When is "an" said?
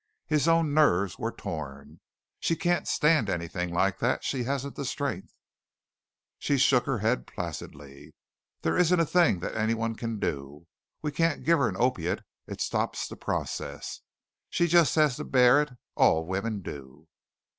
11.69-11.77